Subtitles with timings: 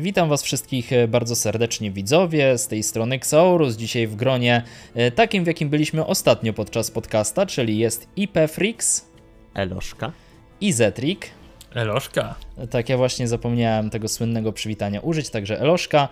[0.00, 2.58] Witam Was wszystkich e, bardzo serdecznie, widzowie.
[2.58, 3.76] Z tej strony Xaurus.
[3.76, 4.62] Dzisiaj w gronie
[4.94, 9.06] e, takim, w jakim byliśmy ostatnio podczas podcasta, czyli jest IP Freaks
[9.54, 10.12] Eloszka.
[10.60, 11.30] i Zetrik.
[11.74, 12.34] Eloszka.
[12.70, 16.08] Tak, ja właśnie zapomniałem tego słynnego przywitania użyć, także Eloszka.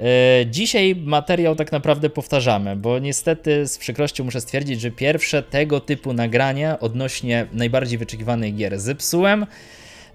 [0.00, 0.04] E,
[0.46, 6.12] Dzisiaj materiał tak naprawdę powtarzamy, bo niestety z przykrością muszę stwierdzić, że pierwsze tego typu
[6.12, 9.46] nagranie odnośnie najbardziej wyczekiwanych gier zepsułem.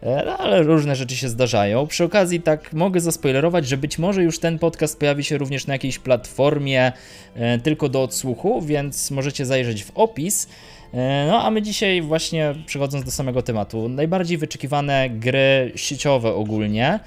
[0.01, 1.87] E, no, ale różne rzeczy się zdarzają.
[1.87, 5.73] Przy okazji, tak mogę zaspoilerować, że być może już ten podcast pojawi się również na
[5.73, 6.91] jakiejś platformie
[7.35, 10.47] e, tylko do odsłuchu, więc możecie zajrzeć w opis.
[10.93, 16.99] E, No a my dzisiaj właśnie przechodząc do samego tematu, najbardziej wyczekiwane gry sieciowe ogólnie.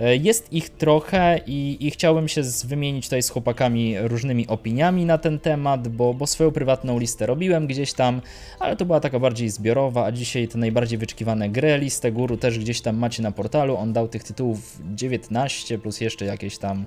[0.00, 5.04] E, Jest ich trochę i, i chciałbym się z, wymienić tutaj z chłopakami różnymi opiniami
[5.04, 8.20] na ten temat, bo, bo swoją prywatną listę robiłem gdzieś tam,
[8.60, 12.58] ale to była taka bardziej zbiorowa, a dzisiaj te najbardziej wyczekiwane gry, listę guru też
[12.58, 13.76] gdzieś tam macie na portalu.
[13.76, 16.84] On dał tych tytułów 19 plus jeszcze jakieś tam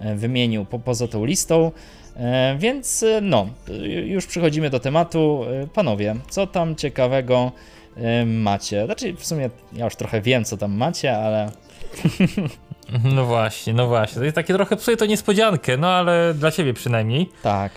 [0.00, 1.72] e, wymienił po, poza tą listą.
[2.16, 5.40] E, Więc no, e, już przechodzimy do tematu.
[5.74, 7.52] Panowie, co tam ciekawego
[8.26, 8.84] macie?
[8.84, 11.50] Znaczy, w sumie ja już trochę wiem, co tam macie, ale
[13.14, 14.18] No właśnie, no właśnie.
[14.18, 17.28] To jest takie trochę psuje to niespodziankę, no ale dla ciebie przynajmniej.
[17.42, 17.72] tak.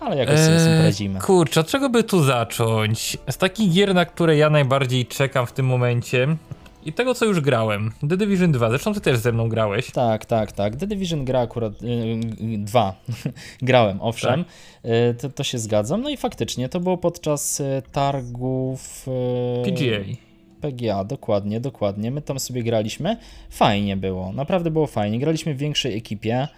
[0.00, 1.20] Ale jakoś sobie Eee, poradzimy.
[1.20, 3.18] Kurczę, od czego by tu zacząć?
[3.30, 6.36] Z takich gier, na które ja najbardziej czekam w tym momencie
[6.84, 7.92] i tego, co już grałem.
[8.08, 9.90] The Division 2, zresztą ty też ze mną grałeś.
[9.90, 10.76] Tak, tak, tak.
[10.76, 12.94] The Division gra akurat y, y, dwa.
[13.62, 14.44] Grałem, owszem.
[14.84, 16.02] Y, to, to się zgadzam.
[16.02, 20.23] No i faktycznie to było podczas y, targów y, PGA.
[20.72, 22.10] PGA, dokładnie, dokładnie.
[22.10, 23.16] My tam sobie graliśmy.
[23.50, 25.18] Fajnie było, naprawdę było fajnie.
[25.18, 26.48] Graliśmy w większej ekipie.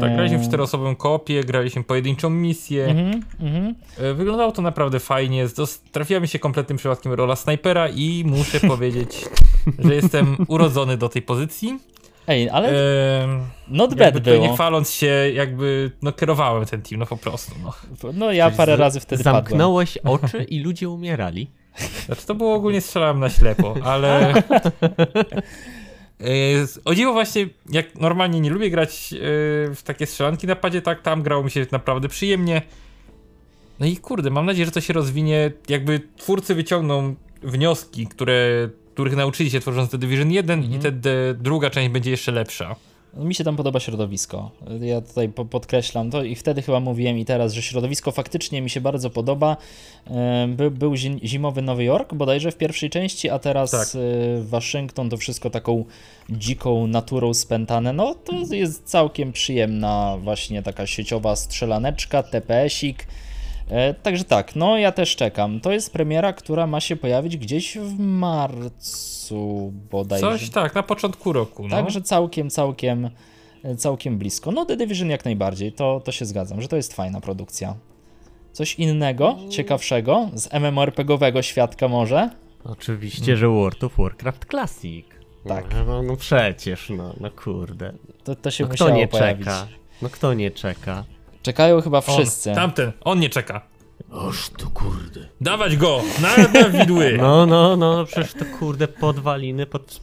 [0.00, 2.84] Tak, graliśmy w czteroosobową kopię, graliśmy pojedynczą misję.
[2.86, 3.74] Mhm.
[3.98, 5.46] E, Wyglądało to naprawdę fajnie.
[5.92, 9.24] Trafiła mi się kompletnym przypadkiem rola snajpera i muszę powiedzieć,
[9.78, 11.78] że jestem urodzony do tej pozycji.
[12.28, 12.68] Ej, ale
[13.22, 14.54] Ehm, not bad tutaj nie było.
[14.54, 17.52] chwaląc się, jakby no kierowałem ten team, no po prostu.
[17.64, 17.72] No.
[18.12, 19.44] No ja parę Z- razy wtedy padłem.
[19.44, 21.50] Zamknąłeś oczy i ludzie umierali.
[22.06, 24.32] Znaczy to było ogólnie strzelałem na ślepo, ale...
[26.20, 29.18] E, O dziwo właśnie, jak normalnie nie lubię grać e,
[29.74, 32.62] w takie strzelanki na padzie, tak tam grało mi się naprawdę przyjemnie.
[33.80, 39.16] No i kurde, mam nadzieję, że to się rozwinie, jakby twórcy wyciągną wnioski, które, których
[39.16, 42.76] nauczyli się tworząc The Division 1 i te, te, druga część będzie jeszcze lepsza.
[43.16, 44.50] Mi się tam podoba środowisko.
[44.80, 48.70] Ja tutaj po- podkreślam to i wtedy chyba mówiłem i teraz, że środowisko faktycznie mi
[48.70, 49.56] się bardzo podoba.
[50.10, 53.88] E, By, był zi- zimowy Nowy Jork bodajże w pierwszej części, a teraz Tak.
[53.94, 53.98] e,
[54.42, 55.84] Waszyngton to wszystko taką
[56.30, 57.92] dziką naturą spętane.
[57.92, 63.06] No to jest całkiem przyjemna właśnie taka sieciowa strzelaneczka, TPS-ik.
[63.72, 65.60] E, Także tak, no ja też czekam.
[65.60, 70.26] To jest premiera, która ma się pojawić gdzieś w marcu bodajże.
[70.26, 71.62] Coś tak, na początku roku.
[71.62, 71.76] No.
[71.76, 73.10] Także całkiem, całkiem,
[73.78, 74.50] całkiem blisko.
[74.52, 77.74] No The Division jak najbardziej, to, to się zgadzam, że to jest fajna produkcja.
[78.52, 82.30] Coś innego, ciekawszego, z MMORPGowego świadka może?
[82.64, 85.06] Oczywiście, że World of Warcraft Classic.
[85.48, 85.64] Tak.
[85.86, 87.92] No, no przecież, no, no kurde.
[88.24, 89.44] To, to się No kto nie pojawić.
[89.46, 89.66] czeka?
[90.02, 91.04] No kto nie czeka?
[91.42, 92.54] Czekają chyba On, wszyscy.
[92.54, 93.60] tamten, on nie czeka.
[94.10, 95.28] Oż to kurde.
[95.40, 96.02] Dawać go!
[96.22, 97.12] Na, na widły!
[97.22, 100.00] No, no, no, przecież to kurde podwaliny, pod...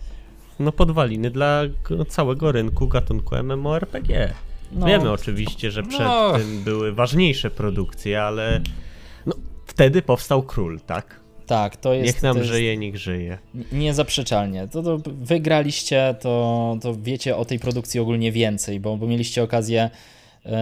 [0.60, 1.62] no podwaliny dla
[2.08, 4.34] całego rynku gatunku MMORPG.
[4.72, 4.86] No.
[4.86, 6.34] Wiemy oczywiście, że przed No.
[6.38, 8.62] tym były ważniejsze produkcje, ale
[9.26, 9.34] no,
[9.66, 11.20] wtedy powstał król, tak?
[11.46, 13.38] Tak, to jest, Niech nam jest żyje, niech żyje.
[13.72, 14.68] niezaprzeczalnie.
[14.68, 19.90] To, to wygraliście, to, to wiecie o tej produkcji ogólnie więcej, bo, bo mieliście okazję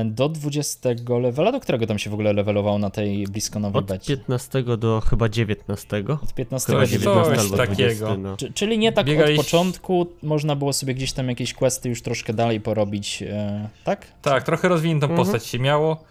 [0.05, 0.89] do 20
[1.21, 4.17] levela, do którego tam się w ogóle levelował na tej blisko nowej Od becie?
[4.17, 6.03] 15 do chyba 19.
[6.23, 7.41] Od 15 Chyba do Coś 19 19.
[7.41, 8.05] albo takiego.
[8.05, 8.17] 20.
[8.17, 8.37] No.
[8.37, 12.01] Czy- Czyli nie tak Biegaliś- od początku, można było sobie gdzieś tam jakieś questy już
[12.01, 14.07] troszkę dalej porobić, e, tak?
[14.21, 15.25] Tak, trochę rozwiniętą Mhm.
[15.25, 16.03] postać się miało.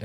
[0.00, 0.04] E,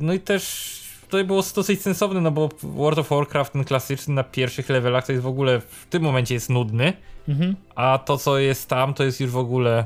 [0.00, 0.72] No i też
[1.08, 5.12] to było dosyć sensowne, no bo World of Warcraft, ten klasyczny na pierwszych levelach, to
[5.12, 6.92] jest w ogóle w tym momencie jest nudny,
[7.28, 7.56] Mhm.
[7.74, 9.84] a to co jest tam, to jest już w ogóle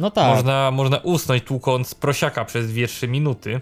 [0.00, 3.60] No tak, można, można usnąć tłukąc prosiaka przez 2-3 minuty.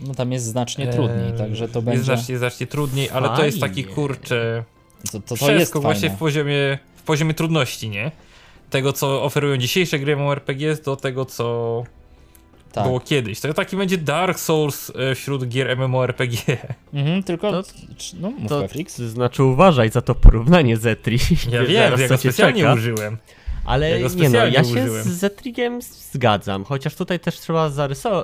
[0.00, 3.44] no tam jest znacznie trudniej, E, także to jest będzie, znacznie, znacznie trudniej, ale to
[3.44, 3.94] jest taki Fajnie.
[3.94, 4.64] kurczę
[5.12, 6.16] to, to, to jest właśnie fajne.
[6.16, 8.10] w poziomie, w poziomie trudności, nie?
[8.70, 11.84] Tego, co oferują dzisiejsze gry MMORPG do tego, co
[12.72, 12.84] Tak.
[12.84, 13.40] było kiedyś.
[13.40, 16.36] To taki będzie Dark Souls e, wśród gier MMORPG.
[16.94, 17.62] Mhm, tylko, To-
[18.20, 18.96] no mów To Pefrix.
[18.96, 21.18] znaczy uważaj za to porywanie Zetri.
[21.50, 22.74] Ja Wiesz wiem, ja go specjalnie czeka.
[22.74, 23.16] użyłem.
[23.64, 25.04] Ale Ja nie no, ja się użyłem.
[25.04, 25.82] z Zetrigiem
[26.12, 27.70] zgadzam, chociaż tutaj też trzeba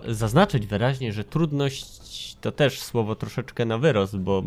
[0.09, 2.01] zaznaczyć wyraźnie, że trudność
[2.41, 4.43] to też słowo troszeczkę na wyrost, bo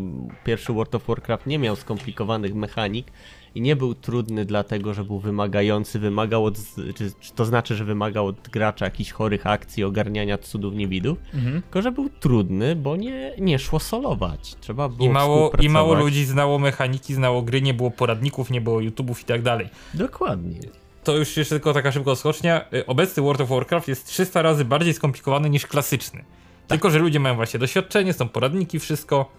[0.46, 3.08] pierwszy World of Warcraft nie miał skomplikowanych mechanik
[3.56, 6.56] i nie był trudny dlatego, że był wymagający, wymagał od,
[6.96, 11.62] czy, czy to znaczy, że wymagał od gracza jakichś chorych akcji, ogarniania cudów niewidów, Mhm.
[11.62, 14.56] tylko że był trudny, bo nie, nie szło solować.
[14.62, 18.62] Trzeba było I mało, I mało ludzi znało mechaniki, znało gry, nie było poradników, nie
[18.62, 19.70] było YouTube'ów i tak dalej.
[19.94, 20.60] Dokładnie.
[21.04, 22.66] To już jeszcze tylko taka szybko skocznia.
[22.74, 26.20] Y, Obecny World of Warcraft jest 300 razy bardziej skomplikowany niż klasyczny.
[26.20, 26.68] Tak.
[26.68, 29.32] Tylko, że ludzie mają właśnie doświadczenie, są poradniki, wszystko.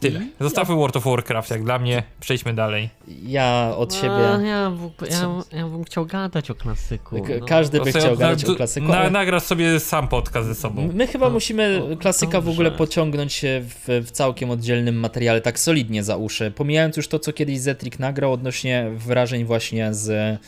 [0.00, 0.20] Tyle.
[0.40, 2.02] Zostawmy World of Warcraft, jak dla mnie.
[2.20, 2.88] Przejdźmy dalej.
[3.22, 4.46] Ja od A, siebie.
[4.48, 7.16] ja, w- ja, ja bym chciał gadać o klasyku.
[7.40, 7.46] No.
[7.46, 8.88] Każdy To by chciał na- gadać o klasyku.
[8.88, 10.90] Na, ale nagrasz sobie sam podcast ze sobą.
[10.94, 15.58] My chyba To- musimy to klasyka w ogóle pociągnąć w, w całkiem oddzielnym materiale, tak
[15.58, 16.50] solidnie za uszy.
[16.56, 20.38] Pomijając już to, co kiedyś Zetrik nagrał odnośnie wrażeń właśnie z,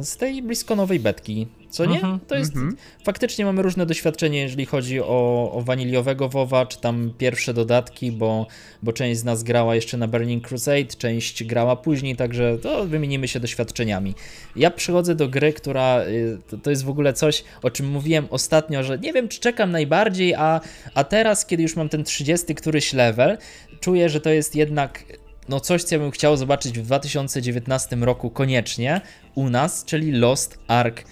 [0.00, 1.46] z tej bliskonowej betki.
[1.70, 1.94] Co nie?
[1.94, 2.56] Mhm, To jest.
[2.56, 2.76] mhm.
[3.04, 8.46] Faktycznie mamy różne doświadczenie, jeżeli chodzi o, o waniliowego WoWa, czy tam pierwsze dodatki, bo,
[8.82, 13.28] bo część z nas grała jeszcze na Burning Crusade, część grała później, także to wymienimy
[13.28, 14.14] się doświadczeniami.
[14.56, 18.26] Ja przychodzę do gry, która y, to, to jest w ogóle coś, o czym mówiłem
[18.30, 20.60] ostatnio, że nie wiem, czy czekam najbardziej, a,
[20.94, 23.38] a teraz, kiedy już mam ten 30 któryś level,
[23.80, 25.04] czuję, że to jest jednak
[25.48, 29.00] no coś, co ja bym chciał zobaczyć w 2019 roku koniecznie
[29.34, 31.04] u nas, czyli Lost Ark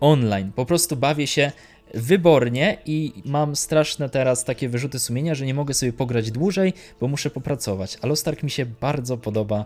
[0.00, 0.52] online.
[0.52, 1.52] Po prostu bawię się
[1.94, 7.08] wybornie i mam straszne teraz takie wyrzuty sumienia, że nie mogę sobie pograć dłużej, bo
[7.08, 7.98] muszę popracować.
[8.02, 9.64] A Lost Ark mi się bardzo podoba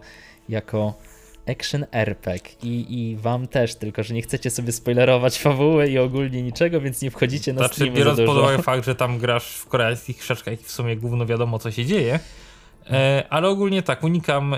[0.48, 0.94] jako
[1.48, 6.42] action RPG i, i wam też, tylko że nie chcecie sobie spoilerować fabuły i ogólnie
[6.42, 9.54] niczego, więc nie wchodzicie na Znaczy, streamy za biorąc pod uwagę fakt, że tam grasz
[9.54, 12.18] w koreańskich krzaczkach i w sumie gówno wiadomo co się dzieje,
[13.30, 14.54] ale ogólnie tak, unikam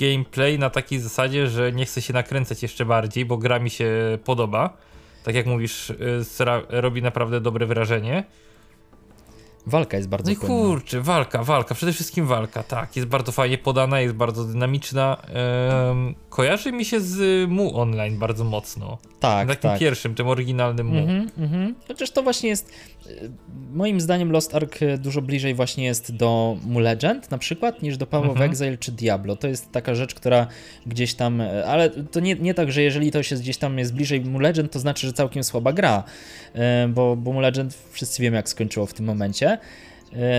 [0.00, 4.18] gameplay na takiej zasadzie, że nie chcę się nakręcać jeszcze bardziej, bo gra mi się
[4.24, 4.76] podoba.
[5.24, 8.24] Tak jak mówisz, sra- robi naprawdę dobre wrażenie.
[9.66, 10.54] Walka jest bardzo No i płynna.
[10.56, 15.16] kurczę, walka, walka, przede wszystkim walka, tak, jest bardzo fajnie podana, jest bardzo dynamiczna.
[15.90, 18.98] Em, kojarzy mi się z Mu Online bardzo mocno.
[19.20, 19.78] Tak, takim tak.
[19.78, 20.98] pierwszym, tym oryginalnym Mu.
[20.98, 21.74] Mhm, mhm.
[21.88, 22.72] Chociaż to właśnie jest,
[23.06, 23.30] y,
[23.72, 27.96] moim zdaniem Lost Ark y, dużo bliżej właśnie jest do Mu Legend na przykład, niż
[27.96, 28.50] do of Mhm.
[28.50, 29.36] Exile czy Diablo.
[29.36, 30.46] To jest taka rzecz, która
[30.86, 33.94] gdzieś tam, y, ale to nie, nie tak, że jeżeli to się gdzieś tam jest
[33.94, 36.04] bliżej Mu Legend, to znaczy, że całkiem słaba gra,
[36.54, 39.53] y, bo, bo Mu Legend wszyscy wiemy jak skończyło w tym momencie.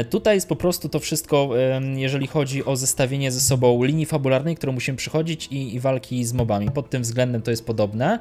[0.02, 1.50] Y, Tutaj jest po prostu to wszystko,
[1.96, 6.34] jeżeli chodzi o zestawienie ze sobą linii fabularnej, którą musimy przychodzić i, i walki z
[6.34, 6.72] mobami.
[6.72, 8.20] Pod tym względem to jest podobne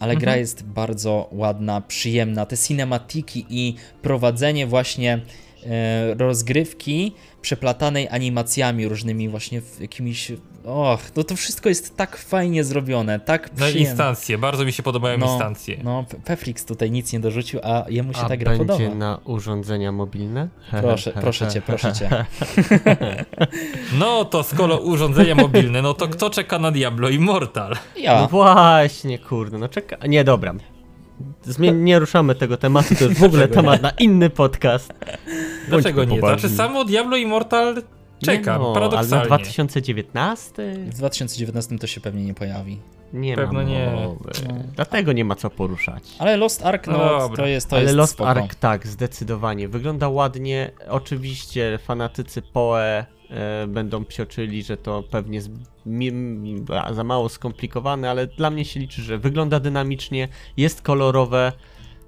[0.00, 2.46] ale gra jest bardzo ładna, przyjemna.
[2.46, 5.20] Te cinematiki i prowadzenie właśnie e,
[6.18, 7.12] rozgrywki
[7.42, 10.32] przeplatanej animacjami różnymi właśnie w jakimiś...
[10.64, 13.80] Och, no to wszystko jest tak fajnie zrobione, tak No przyjemne.
[13.80, 15.76] instancje, bardzo mi się podobają No, instancje.
[15.84, 18.94] No, Pe- Pefrix tutaj nic nie dorzucił, a jemu się A ta gra będzie podoba.
[18.94, 20.48] na urządzenia mobilne?
[20.80, 22.10] Proszę, proszę cię, proszę cię.
[23.98, 27.70] No to skoro urządzenia mobilne, no to kto czeka na Diablo Immortal?
[27.96, 28.26] No Ja.
[28.26, 29.96] właśnie, kurde, no czeka.
[30.06, 30.54] Nie, dobra.
[31.46, 34.92] Zmie- nie ruszamy tego tematu, to jest w ogóle temat na inny podcast.
[35.68, 36.20] Dlaczego nie?
[36.20, 36.40] poważni.
[36.40, 37.82] Znaczy samo Diablo Immortal
[38.24, 39.14] czekam, nie no, paradoksalnie.
[39.14, 40.74] Ale na 2019?
[40.86, 42.78] W 2019 to się pewnie nie pojawi.
[43.12, 43.90] Nie Pewno ma nie.
[43.94, 44.30] mowy.
[44.76, 46.02] Dlatego nie ma co poruszać.
[46.18, 48.30] Ale Lost Ark, no, No to jest to Ale jest Lost spoko.
[48.30, 49.68] Ark tak, zdecydowanie.
[49.68, 50.70] Wygląda ładnie.
[50.88, 53.04] Oczywiście fanatycy Poe
[53.68, 55.40] będą psioczyli, że to pewnie
[56.92, 61.52] za mało skomplikowane, ale dla mnie się liczy, że wygląda dynamicznie, jest kolorowe,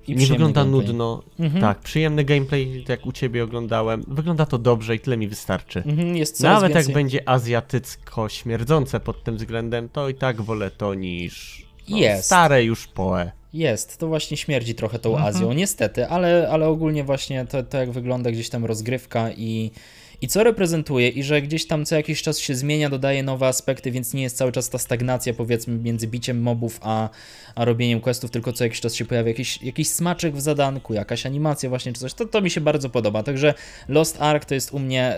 [0.06, 0.87] I nie wygląda gameplay.
[0.87, 1.23] nudno.
[1.40, 1.61] Mhm.
[1.61, 4.04] Tak, przyjemny gameplay, tak jak u ciebie oglądałem.
[4.08, 5.82] Wygląda to dobrze i tyle mi wystarczy.
[5.87, 6.87] Mhm, jest Nawet więcej...
[6.88, 12.25] jak będzie azjatycko śmierdzące pod tym względem, to i tak wolę to niż no, Jest.
[12.25, 13.30] stare już Poe.
[13.52, 15.28] Jest, to właśnie śmierdzi trochę tą Mhm.
[15.28, 19.70] Azją, niestety, ale, ale ogólnie właśnie to, to jak wygląda gdzieś tam rozgrywka i,
[20.23, 21.09] i co reprezentuje?
[21.09, 24.37] I że gdzieś tam co jakiś czas się zmienia, dodaje nowe aspekty, więc nie jest
[24.37, 27.09] cały czas ta stagnacja powiedzmy między biciem mobów a,
[27.55, 31.26] a robieniem questów, tylko co jakiś czas się pojawia jakiś, jakiś smaczek w zadanku, jakaś
[31.26, 33.55] animacja właśnie czy coś, to, to mi się bardzo podoba, także
[33.88, 35.17] Lost Ark to jest u mnie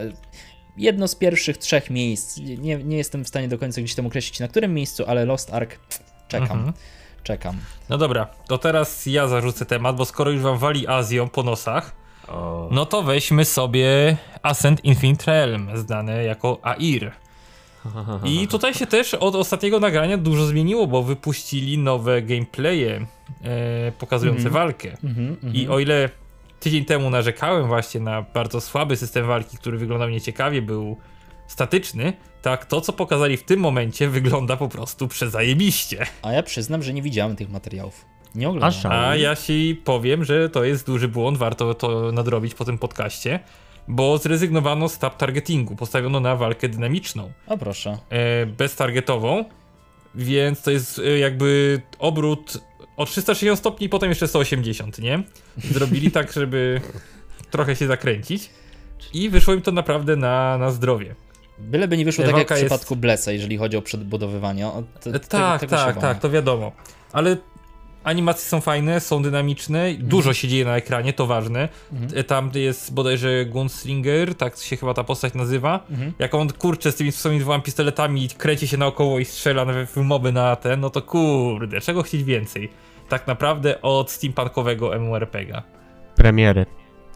[0.76, 4.40] jedno z pierwszych trzech miejsc, nie, nie jestem w stanie do końca gdzieś tam określić
[4.40, 5.78] na którym miejscu, ale Lost Ark
[6.28, 6.72] czekam, Mhm.
[7.22, 7.56] czekam.
[7.88, 12.03] No dobra, to teraz ja zarzucę temat, bo skoro już wam wali Azją po nosach,
[12.70, 17.12] no to weźmy sobie Ascent Infinite Realm, znane jako AIR.
[18.24, 23.06] I tutaj się też od ostatniego nagrania dużo zmieniło, bo wypuścili nowe gameplaye
[23.44, 24.54] e, pokazujące Mhm.
[24.54, 24.88] walkę.
[25.04, 25.54] Mhm, mhm.
[25.54, 26.08] I o ile
[26.60, 30.96] tydzień temu narzekałem właśnie na bardzo słaby system walki, który wyglądał nieciekawie, był
[31.46, 32.12] statyczny,
[32.42, 36.06] tak to co pokazali w tym momencie wygląda po prostu przezajebiście.
[36.22, 38.04] A ja przyznam, że nie widziałem tych materiałów.
[38.34, 38.74] Nie oglądałem.
[38.78, 39.08] Asza.
[39.08, 43.40] A ja ci powiem, że to jest duży błąd, warto to nadrobić po tym podcaście.
[43.88, 47.98] bo zrezygnowano z tab targetingu, postawiono na walkę dynamiczną, O proszę.
[48.10, 49.44] e, beztargetową,
[50.14, 52.58] więc to jest e, jakby obrót
[52.96, 55.22] o 360 stopni, potem jeszcze 180, nie?
[55.58, 56.80] Zrobili tak, żeby
[57.50, 58.50] trochę się zakręcić
[59.12, 61.14] i wyszło im to naprawdę na, na zdrowie.
[61.58, 64.66] Byleby nie wyszło tak jak w Walka jest- przypadku Blesa, jeżeli chodzi o przedbudowywanie.
[64.66, 66.72] O, te, tego- tak, tak, tak, to wiadomo.
[67.12, 67.36] Ale
[68.04, 71.68] animacje są fajne, są dynamiczne, dużo się dzieje na ekranie, to ważne.
[71.92, 72.24] Mhm.
[72.24, 75.80] Tam jest bodajże Gunslinger, tak się chyba ta postać nazywa.
[75.90, 76.12] Mhm.
[76.18, 79.96] Jak on kurczę z tymi swoimi dwoma pistoletami kręci się naokoło i strzela na w
[79.96, 82.68] moby na ten, no to kurde, czego chcieć więcej?
[83.08, 85.62] Tak naprawdę od steampunkowego MMORPG'a.
[86.16, 86.66] Premiery.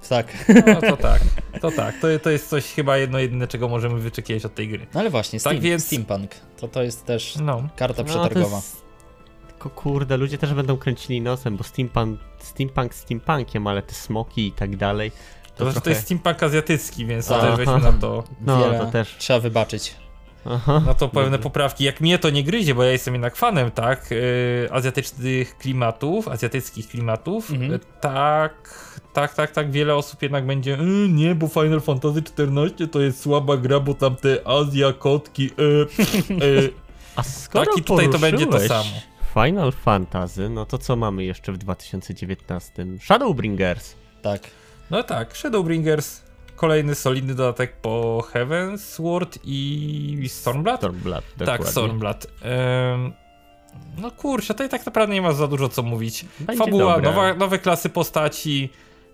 [0.09, 0.27] Tak.
[0.67, 1.21] No to tak,
[1.61, 4.87] to tak, to, to jest coś chyba jedno jedyne, czego możemy wyczekiwać od tej gry.
[4.95, 6.31] No ale właśnie, Tak steam, więc- steampunk.
[6.61, 7.69] To, to jest też No.
[7.77, 8.57] karta No, przetargowa.
[8.57, 8.88] jest...
[9.59, 14.53] Tylko kurde, ludzie też będą kręcili nosem, bo steampunk, steampunk steampunkiem, ale te smoki i
[14.53, 15.11] tak dalej.
[15.11, 15.17] To,
[15.57, 15.91] To, znaczy, to trochę...
[15.91, 17.47] jest steampunk azjatycki, więc to Aha.
[17.47, 19.17] też weźmy na to No, Wiele to też.
[19.19, 19.97] Trzeba wybaczyć.
[20.45, 20.83] Aha.
[20.87, 21.85] No to pewne poprawki.
[21.85, 26.89] Jak mnie to nie gryzie, bo ja jestem jednak fanem, tak, yy, azjatycznych klimatów, azjatyckich
[26.89, 27.71] klimatów, Mhm.
[27.73, 28.55] yy, tak,
[29.13, 33.21] tak, tak, tak, wiele osób jednak będzie, yy, nie, bo Final Fantasy XIV to jest
[33.21, 35.87] słaba gra, bo tam te Azja, kotki, yy,
[36.37, 36.73] yy.
[37.17, 38.91] A skoro Tak, i tutaj to będzie to samo.
[39.35, 42.87] Final Fantasy, no to co mamy jeszcze w 2019?
[43.01, 43.95] Shadowbringers.
[44.23, 44.41] Tak.
[44.91, 46.23] No tak, Shadowbringers,
[46.57, 50.81] kolejny solidny dodatek po Heaven's Sword i Stormblood?
[50.81, 51.67] Stormblood, Tak, dokładnie.
[51.67, 52.27] Stormblood.
[52.95, 53.13] Ym,
[53.99, 56.25] no kurczę, tutaj tak naprawdę nie ma za dużo co mówić.
[56.41, 58.71] Będzie Fabuła, nowa, nowe klasy postaci,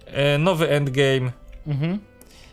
[0.06, 1.32] e, nowy endgame.
[1.66, 1.98] Mhm.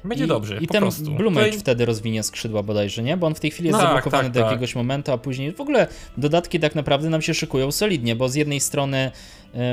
[0.03, 1.12] Będzie I, dobrze, I ten prostu.
[1.12, 3.17] Blue Mage Tutaj- wtedy rozwinie skrzydła bodajże, nie?
[3.17, 4.51] Bo on w tej chwili jest Tak, zablokowany tak, do tak.
[4.51, 8.36] jakiegoś momentu, a później w ogóle dodatki tak naprawdę nam się szykują solidnie, bo z
[8.36, 9.12] jednej strony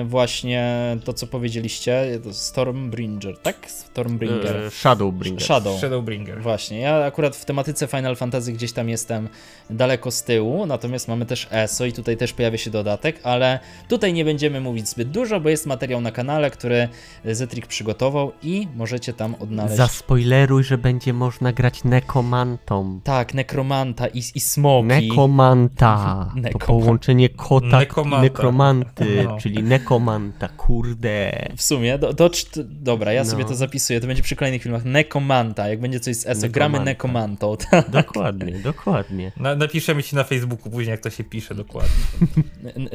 [0.04, 3.56] właśnie to, co powiedzieliście, to Stormbringer, tak?
[3.70, 4.56] Stormbringer.
[4.56, 5.44] E, Shadowbringers.
[5.44, 5.78] Shadow.
[5.78, 6.42] Shadowbringer.
[6.42, 9.28] Właśnie, ja akurat w tematyce Final Fantasy gdzieś tam jestem
[9.70, 14.12] daleko z tyłu, natomiast mamy też ESO i tutaj też pojawia się dodatek, ale tutaj
[14.12, 16.88] nie będziemy mówić zbyt dużo, bo jest materiał na kanale, który
[17.24, 19.76] Zetrik przygotował i możecie tam odnaleźć.
[19.76, 23.00] Zaspoileruj, że będzie można grać nekomantą.
[23.04, 24.86] Tak, nekromanta i, i smoki.
[24.86, 26.32] Nekomanta.
[26.52, 28.18] To połączenie kota Nekomanta.
[28.18, 29.36] i nekromanty, No.
[29.40, 31.48] czyli nekomanta, kurde.
[31.56, 32.30] W sumie, do, do,
[32.64, 33.48] dobra, ja sobie No.
[33.48, 34.84] to zapisuję, to będzie przy kolejnych filmach.
[34.84, 36.88] Nekomanta, jak będzie coś z ESO, gramy Nekomanta.
[36.90, 37.56] Nekomantą.
[37.70, 37.90] tak.
[37.90, 39.32] Dokładnie, dokładnie.
[39.36, 41.90] Na, napiszemy ci na Facebooku później, jak to się pisze dokładnie.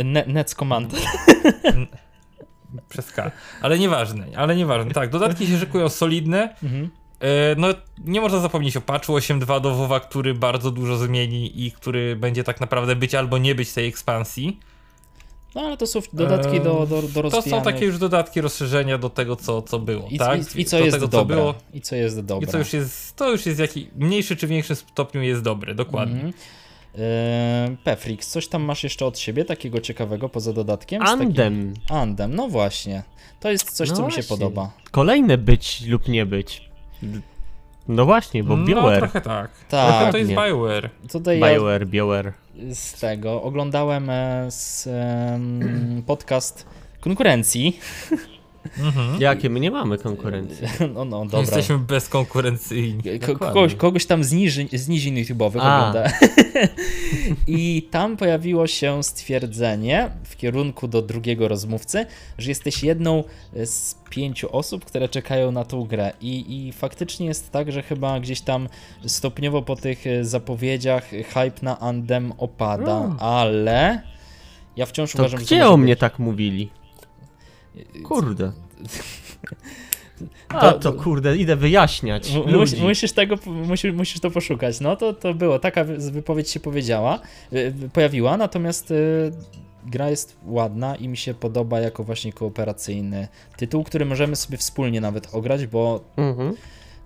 [0.05, 0.97] Ne, Neckomanta.
[2.89, 3.31] Przez K.
[3.61, 4.91] Ale nieważne, ale nieważne.
[4.91, 6.55] Tak, dodatki się szykują solidne.
[6.63, 6.89] Mhm.
[7.19, 7.67] E, No,
[8.05, 12.43] nie można zapomnieć o patchu 8.2 do WoWa, który bardzo dużo zmieni i który będzie
[12.43, 14.59] tak naprawdę być albo nie być tej ekspansji.
[15.55, 19.09] No ale to są dodatki do, do, do To są takie już dodatki, rozszerzenia do
[19.09, 20.55] tego, co, co było, I, tak?
[20.55, 21.35] i, I co do jest tego, dobre.
[21.35, 22.47] Co było, I co jest dobre.
[22.49, 26.15] I co już jest, to już jest jaki mniejszy czy większym stopniu jest dobre, dokładnie.
[26.15, 26.33] Mhm.
[26.97, 31.01] Eee, Pefrix, coś tam masz jeszcze od siebie takiego ciekawego poza dodatkiem?
[31.01, 31.73] Z takim- Andem.
[31.89, 33.03] Andem, no właśnie.
[33.39, 34.37] To jest coś, No co mi się właśnie.
[34.37, 34.71] podoba.
[34.91, 36.69] Kolejne być lub nie być.
[37.87, 38.97] No właśnie, bo no BioWare.
[38.99, 39.51] trochę tak.
[39.69, 39.89] Tak.
[39.89, 40.35] Trochę to jest Nie.
[40.35, 40.89] BioWare.
[41.11, 42.33] Tutaj ja BioWare, BioWare.
[42.73, 46.65] z tego oglądałem e, z, em, podcast
[47.01, 47.79] konkurencji.
[48.79, 49.21] Mhm.
[49.21, 50.67] Jakie my nie mamy konkurencji.
[50.93, 51.39] No, no, dobra.
[51.39, 53.03] Jesteśmy bezkonkurencyjni.
[53.25, 56.03] Ko- kogoś, kogoś tam z niżin, z nizin YouTube'owych ogląda.
[57.47, 62.05] I tam pojawiło się stwierdzenie w kierunku do drugiego rozmówcy,
[62.37, 63.23] że jesteś jedną
[63.65, 66.11] z pięciu osób, które czekają na tą grę.
[66.21, 68.69] I, I faktycznie jest tak, że chyba gdzieś tam
[69.05, 73.17] stopniowo po tych zapowiedziach hype na Andem opada, Mm.
[73.19, 74.01] ale
[74.77, 76.69] ja wciąż To uważam, że gdzie o mnie być- tak mówili?
[78.03, 78.51] Kurde.
[80.49, 82.31] To- A to kurde, idę wyjaśniać.
[82.47, 84.79] Mus, musisz, tego, musisz, musisz to poszukać.
[84.79, 87.19] No to, to było, taka wy- wypowiedź się powiedziała,
[87.53, 89.31] y, pojawiła, natomiast y,
[89.85, 93.27] gra jest ładna i mi się podoba jako właśnie kooperacyjny
[93.57, 96.53] tytuł, który możemy sobie wspólnie nawet ograć, bo Mhm.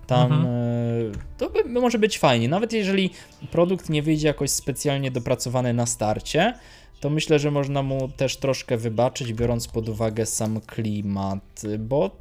[0.08, 0.46] tam Mhm.
[0.46, 2.50] y, to by, może być fajnie.
[2.50, 3.10] Nawet jeżeli
[3.52, 6.54] produkt nie wyjdzie jakoś specjalnie dopracowany na starcie,
[7.00, 12.12] to myślę, że można mu też troszkę wybaczyć, biorąc pod uwagę sam klimat, bo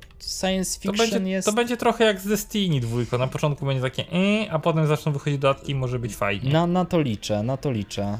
[0.40, 1.46] science To fiction będzie, jest...
[1.48, 3.18] to będzie trochę jak z Destiny dwójko.
[3.18, 6.52] Na początku będzie takie yy, a potem zaczną wychodzić dodatki i może być fajnie.
[6.52, 8.18] Na, na to liczę, na to liczę.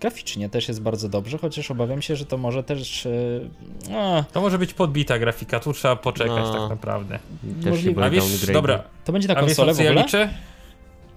[0.00, 3.04] Graficznie też jest bardzo dobrze, chociaż obawiam się, że to może też.
[3.90, 6.52] Yy, To może być podbita grafika, tu trzeba poczekać No.
[6.60, 7.18] tak naprawdę.
[7.62, 8.00] Też Możliwe.
[8.02, 10.04] się A wiesz, dobra, to będzie na a wiesz konsolę na w co ja ogóle?
[10.04, 10.28] liczę?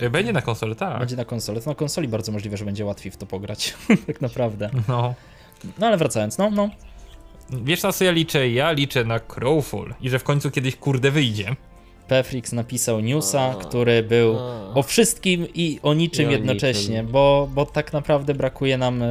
[0.01, 0.99] Y, Będzie na konsolę, tak.
[0.99, 1.61] Będzie na konsolę.
[1.61, 3.73] To na konsoli bardzo możliwe, że będzie łatwiej w to pograć.
[4.07, 4.69] tak naprawdę.
[4.87, 5.13] No.
[5.79, 6.69] No ale wracając, no, no.
[7.49, 8.49] Wiesz na co ja liczę?
[8.49, 11.55] Ja liczę na Crowfall i że w końcu kiedyś kurde wyjdzie.
[12.07, 13.55] Pefrix napisał newsa, A.
[13.55, 14.73] który był A.
[14.73, 17.11] o wszystkim i o niczym I o jednocześnie, niczym.
[17.11, 19.07] Bo, bo tak naprawdę brakuje nam e,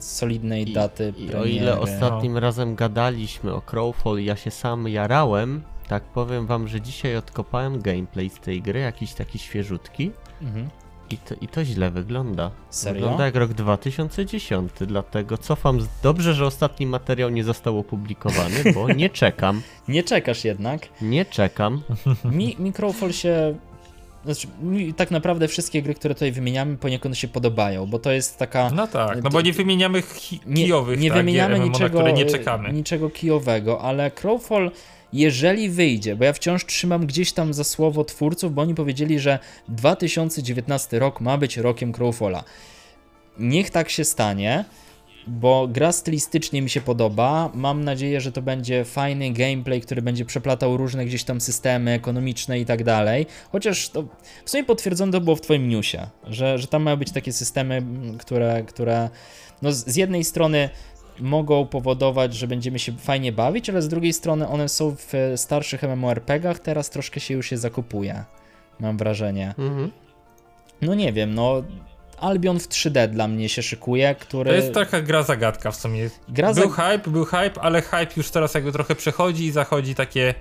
[0.00, 1.50] solidnej I- daty I o premiery.
[1.50, 7.16] ile ostatnim razem gadaliśmy o Crowfall, ja się sam jarałem, tak powiem wam, że dzisiaj
[7.16, 10.10] odkopałem gameplay z tej gry, jakiś taki świeżutki.
[10.42, 10.68] Mhm.
[11.10, 12.50] I to, I to źle wygląda.
[12.70, 13.00] Serio?
[13.00, 15.80] Wygląda jak rok 2010, dlatego cofam.
[15.80, 15.88] Z...
[16.02, 19.62] Dobrze, że ostatni materiał nie został opublikowany, bo nie czekam.
[19.88, 20.88] Nie czekasz jednak.
[21.02, 21.82] Nie czekam.
[22.24, 23.58] Mi, mi Crowfall się.
[24.24, 28.38] Znaczy, mi tak naprawdę wszystkie gry, które tutaj wymieniamy, poniekąd się podobają, bo to jest
[28.38, 28.70] taka.
[28.70, 30.02] No tak, no bo nie wymieniamy
[30.46, 32.72] nie, kijowych, nie tak, wymieniamy gier niczego, na które nie czekamy.
[32.72, 34.70] niczego kijowego, ale Crowfall,
[35.12, 39.38] jeżeli wyjdzie, bo ja wciąż trzymam gdzieś tam za słowo twórców, bo oni powiedzieli, że
[39.68, 42.44] 2019 rok ma być rokiem Crowfalla.
[43.38, 44.64] Niech tak się stanie,
[45.28, 47.50] bo gra stylistycznie mi się podoba.
[47.54, 52.60] Mam nadzieję, że to będzie fajny gameplay, który będzie przeplatał różne gdzieś tam systemy ekonomiczne
[52.60, 53.26] i tak dalej.
[53.52, 54.04] Chociaż to
[54.44, 57.74] w sumie potwierdzone to było w Twoim newsie, że, że tam mają być takie systemy,
[57.74, 59.10] m, które, które
[59.62, 60.70] no z jednej strony
[61.20, 65.82] mogą powodować, że będziemy się fajnie bawić, ale z drugiej strony one są w starszych
[65.82, 68.24] MMORPG-ach, teraz troszkę się już je zakupuje.
[68.80, 69.54] Mam wrażenie.
[69.58, 69.90] Mhm.
[70.82, 71.62] No nie wiem, no
[72.20, 74.50] Albion w 3D dla mnie się szykuje, który...
[74.50, 76.10] To jest taka gra zagadka w sumie.
[76.28, 79.94] Gra był za- hype, był hype, ale hype już teraz jakby trochę przechodzi i zachodzi
[79.94, 80.34] takie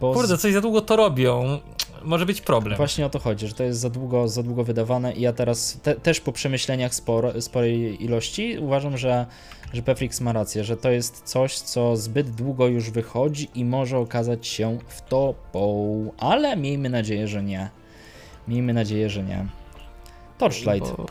[0.00, 1.60] bo kurde, coś za długo to robią.
[2.04, 2.76] Może być problem.
[2.76, 5.78] Właśnie o to chodzi, że to jest za długo, za długo wydawane i ja teraz
[5.82, 9.26] te, też po przemyśleniach sporo, sporej ilości uważam, że,
[9.72, 13.98] że Pefrix ma rację, że to jest coś, co zbyt długo już wychodzi i może
[13.98, 17.70] okazać się wtopą, ale miejmy nadzieję, że nie.
[18.48, 19.46] Miejmy nadzieję, że nie.
[20.38, 21.06] Torchlight Bo...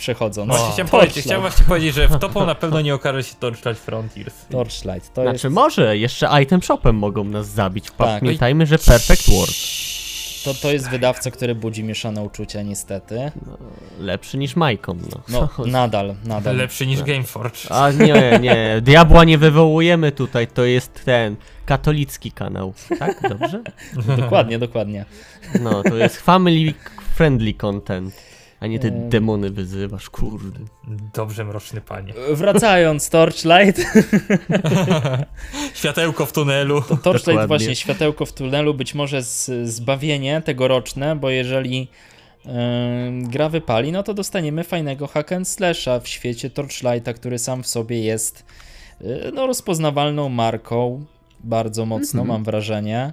[0.00, 0.48] przechodząc.
[0.48, 3.84] Właśnie chciałem, powiedzieć, chciałem właśnie powiedzieć, że w topą na pewno nie okaże się Torchlight
[3.84, 4.34] Frontiers.
[4.50, 5.54] Torchlight, to Znaczy jest...
[5.54, 7.84] może, jeszcze item shopem mogą nas zabić.
[7.84, 8.20] Tak.
[8.20, 9.54] Pamiętajmy, że Perfect World.
[10.44, 13.32] To, to jest wydawca, który budzi mieszane uczucia, niestety.
[13.98, 15.20] Lepszy niż Majkom, no.
[15.28, 16.56] No, nadal, nadal.
[16.56, 17.58] Lepszy niż Gameforge.
[17.70, 23.28] A nie, nie, diabła nie wywołujemy tutaj, to jest ten katolicki kanał, tak?
[23.28, 23.62] Dobrze?
[24.22, 25.04] Dokładnie, dokładnie.
[25.60, 26.74] No, to jest family
[27.14, 28.14] friendly content,
[28.60, 29.08] a nie te Em.
[29.08, 30.58] demony wyzywasz, kurde.
[31.14, 32.12] Dobrze, mroczny panie.
[32.34, 33.80] Wracając, Torchlight.
[35.74, 36.82] Światełko w tunelu.
[36.82, 37.46] Torchlight Dokładnie.
[37.46, 41.88] właśnie, światełko w tunelu, być może z, zbawienie tegoroczne, bo jeżeli
[42.44, 42.52] yy,
[43.22, 47.66] gra wypali, no to dostaniemy fajnego hack and slasha w świecie Torchlighta, który sam w
[47.66, 48.44] sobie jest
[49.00, 51.04] yy, no, rozpoznawalną marką,
[51.44, 53.12] bardzo mocno mam wrażenie.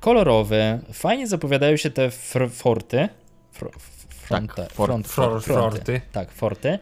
[0.00, 3.08] Kolorowy, fajnie zapowiadają się te fr- forty.
[3.60, 3.97] Fr-
[4.28, 5.76] fronte, Tak, fort- front, for- fronty.
[5.76, 6.00] forty.
[6.12, 6.78] Tak, forty.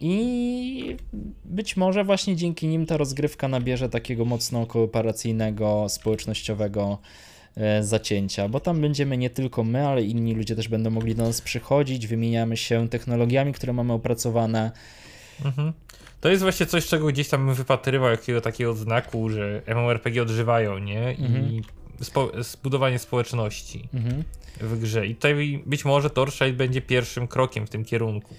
[0.00, 0.96] I
[1.44, 6.98] być może właśnie dzięki nim ta rozgrywka nabierze takiego mocno kooperacyjnego, społecznościowego
[7.56, 11.22] e, zacięcia, bo tam będziemy nie tylko my, ale inni ludzie też będą mogli do
[11.22, 14.70] nas przychodzić, wymieniamy się technologiami, które mamy opracowane.
[15.44, 15.72] Mhm.
[16.20, 20.78] To jest właśnie coś, czego gdzieś tam bym wypatrywał, jakiego takiego znaku, że MMORPG odżywają,
[20.78, 21.12] nie?
[21.12, 21.60] I Mhm.
[22.00, 24.24] Spo- zbudowanie społeczności Mhm.
[24.60, 25.06] w grze.
[25.06, 28.34] I tutaj być może Torchlight będzie pierwszym krokiem w tym kierunku.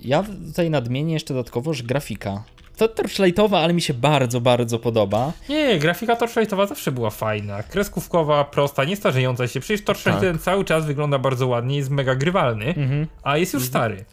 [0.00, 2.44] Ja tutaj nadmienię jeszcze dodatkowo, że grafika.
[2.76, 5.32] To torchlightowa, ale mi się bardzo, bardzo podoba.
[5.48, 7.62] Nie, grafika Torchlightowa zawsze była fajna.
[7.62, 9.60] Kreskówkowa, prosta, nie starzejąca się.
[9.60, 10.30] Przecież Torchlight Tak.
[10.30, 13.06] ten cały czas wygląda bardzo ładnie, jest mega grywalny, Mhm.
[13.22, 14.04] a jest już stary.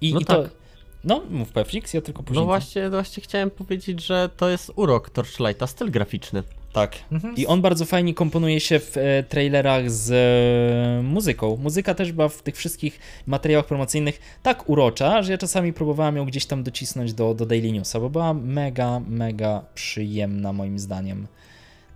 [0.00, 0.42] I, No i to.
[0.42, 0.50] tak.
[1.04, 2.40] No, mów Peflix, ja tylko później.
[2.42, 6.42] No właśnie, właśnie chciałem powiedzieć, że to jest urok Torchlighta, styl graficzny.
[6.72, 6.96] Tak.
[7.12, 7.36] Mhm.
[7.36, 11.56] I on bardzo fajnie komponuje się w e, trailerach z e, muzyką.
[11.56, 16.26] Muzyka też była w tych wszystkich materiałach promocyjnych tak urocza, że ja czasami próbowałem ją
[16.26, 21.26] gdzieś tam docisnąć do, do Daily Newsa, bo była mega, mega przyjemna moim zdaniem.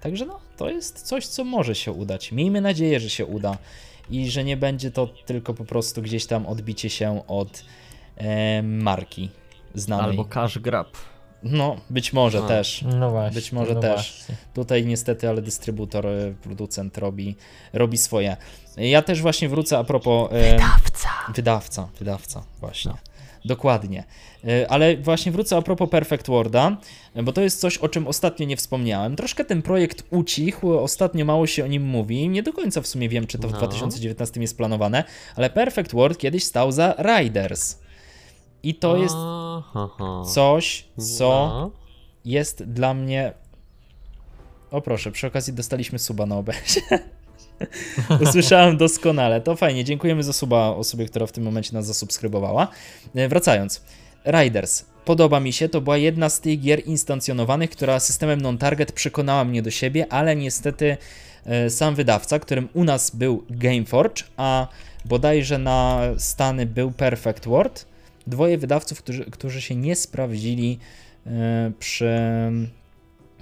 [0.01, 2.33] Także no, to jest coś, co może się udać.
[2.33, 3.59] Miejmy nadzieję, że się uda
[4.11, 7.65] i że nie będzie to tylko po prostu gdzieś tam odbicie się od
[8.17, 9.31] e, marki
[9.75, 10.11] znanej.
[10.11, 10.89] Albo Cash Grab.
[11.51, 12.49] No, być może A.
[12.49, 12.85] też.
[12.99, 13.35] No właśnie.
[13.35, 14.15] Być może no też.
[14.17, 14.35] Właśnie.
[14.55, 17.37] Tutaj niestety, ale dystrybutor, e, producent robi,
[17.73, 18.37] robi swoje.
[18.77, 20.29] Ja też właśnie wrócę a propos.
[20.33, 21.09] e, Dawca.
[21.35, 22.93] Wydawca, wydawca, właśnie.
[23.45, 24.05] Dokładnie.
[24.45, 26.77] E, Ale właśnie wrócę a propos Perfect Worda,
[27.25, 29.17] bo to jest coś, o czym ostatnio nie wspomniałem.
[29.17, 32.29] Troszkę ten projekt ucichł, ostatnio mało się o nim mówi.
[32.29, 33.59] Nie do końca w sumie wiem, czy to w No.
[33.59, 35.05] 2019 jest planowane,
[35.37, 37.79] ale Perfect World kiedyś stał za Riders.
[38.67, 39.15] I to jest
[40.35, 40.85] coś,
[41.17, 41.71] co No.
[42.25, 43.33] jest dla mnie.
[44.71, 46.81] O proszę, przy okazji dostaliśmy suba na OBS.
[48.29, 49.41] Usłyszałem doskonale.
[49.41, 49.85] To fajnie.
[49.85, 52.69] Dziękujemy za suba osobie, która w tym momencie nas zasubskrybowała.
[53.15, 53.83] E, Wracając.
[54.27, 54.85] Riders.
[55.05, 59.63] Podoba mi się, to była jedna z tych gier instancjonowanych, która systemem non-target przekonała mnie
[59.63, 60.97] do siebie, ale niestety
[61.47, 64.67] e, sam wydawca, którym u nas był Gameforge, a
[65.05, 67.87] bodajże na Stany był Perfect World.
[68.27, 70.79] Dwoje wydawców, którzy, którzy się nie sprawdzili
[71.27, 72.09] e, przy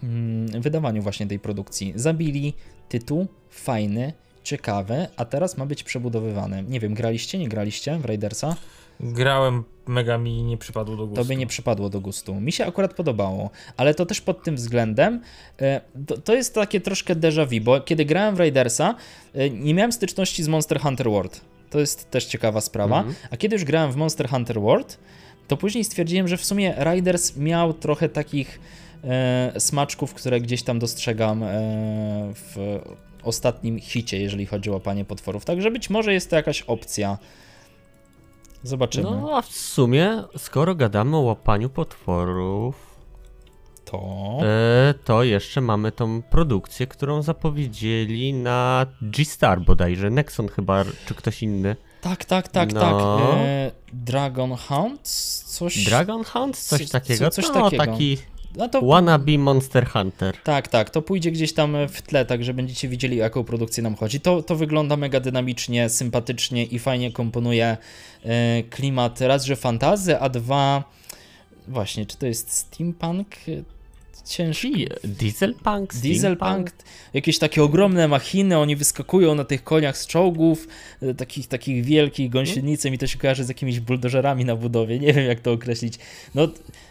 [0.03, 1.92] mm, wydawaniu właśnie tej produkcji.
[1.97, 2.55] Zabili
[2.88, 4.12] tytuł fajny,
[4.44, 6.64] ciekawy, a teraz ma być przebudowywany.
[6.68, 8.57] Nie wiem, graliście, nie graliście w Raidersa?
[9.01, 11.23] Grałem, mega mi nie przypadło do gustu.
[11.23, 12.40] Tobie nie przypadło do gustu.
[12.40, 15.20] Mi się akurat podobało, ale to też pod tym względem
[15.61, 18.94] e, to, to jest takie troszkę déjà vu, bo kiedy grałem w Raidersa,
[19.35, 21.40] e, nie miałem styczności z Monster Hunter World.
[21.75, 22.99] To jest też ciekawa sprawa.
[22.99, 23.15] Mhm.
[23.31, 24.99] A kiedy już grałem w Monster Hunter World,
[25.49, 28.61] to później stwierdziłem, że w sumie Riders miał trochę takich
[29.05, 31.49] e, smaczków, które gdzieś tam dostrzegam e,
[32.35, 32.81] w
[33.23, 35.45] ostatnim hicie, jeżeli chodzi o łapanie potworów.
[35.45, 37.19] Także być może jest to jakaś opcja.
[38.63, 39.11] Zobaczymy.
[39.11, 42.94] No a w sumie, skoro gadamy o łapaniu potworów,
[44.01, 44.39] To.
[44.47, 50.11] e, to jeszcze mamy tą produkcję, którą zapowiedzieli na G-Star bodajże.
[50.11, 51.77] Nexon chyba, czy ktoś inny.
[52.01, 52.81] Tak, tak, tak, No.
[52.81, 52.95] tak.
[53.39, 55.09] E, Dragon Hunt?
[55.47, 55.85] Coś.
[55.85, 56.57] Dragon Hunt?
[56.59, 57.31] Coś Co- co- takiego?
[57.31, 57.85] coś no, takiego.
[57.87, 58.19] taki
[58.57, 58.83] No to.
[58.83, 60.37] wannabe Monster Hunter.
[60.45, 63.83] Tak, tak, to pójdzie gdzieś tam w tle, tak że będziecie widzieli, o jaką produkcję
[63.83, 64.21] nam chodzi.
[64.21, 67.77] To, to wygląda mega dynamicznie, sympatycznie i fajnie komponuje
[68.25, 70.85] e, klimat raz, że fantazy, a dwa.
[71.69, 73.29] Właśnie, czy to jest steampunk?
[74.25, 74.87] Ciężki.
[75.05, 75.95] Dieselpunk?
[75.95, 76.71] Dieselpunk,
[77.15, 80.69] jakieś takie ogromne machiny, oni wyskakują na tych koniach z czołgów,
[81.03, 85.13] e, takich, takich wielkich gąsienicę, mi to się kojarzy z jakimiś buldożerami na budowie, nie
[85.13, 85.99] wiem jak to określić.
[86.35, 86.49] No,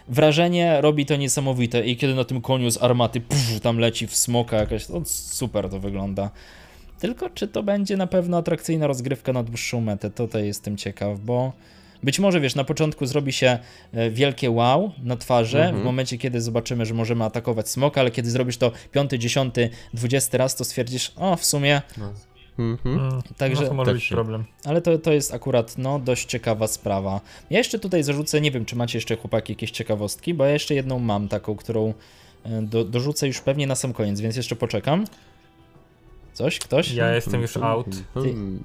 [0.08, 4.16] wrażenie robi to niesamowite i kiedy na tym koniu z armaty puf, tam leci w
[4.16, 6.30] smoka jakaś, to super to wygląda.
[7.00, 11.20] Tylko czy to będzie na pewno atrakcyjna rozgrywka na dłuższą metę, to to jestem ciekaw,
[11.20, 11.52] bo
[12.02, 13.58] być może, wiesz, na początku zrobi się
[13.92, 15.80] e, wielkie wow na twarzy, Mhm.
[15.82, 20.38] w momencie, kiedy zobaczymy, że możemy atakować smoka, ale kiedy zrobisz to piąty, dziesiąty, dwudziesty
[20.38, 21.82] raz, to stwierdzisz, o, w sumie,
[22.58, 22.98] Mhm.
[22.98, 24.44] Mm, Także- no to może Też być problem.
[24.64, 27.20] ale to, to jest akurat, no, dość ciekawa sprawa.
[27.50, 30.74] Ja jeszcze tutaj zarzucę, nie wiem, czy macie jeszcze, chłopaki, jakieś ciekawostki, bo ja jeszcze
[30.74, 31.94] jedną mam taką, którą
[32.44, 35.04] e, do, dorzucę już pewnie na sam koniec, więc jeszcze poczekam.
[36.34, 36.58] Coś?
[36.58, 36.90] Ktoś?
[36.92, 37.86] Ja jestem już out.
[38.16, 38.62] Mhm.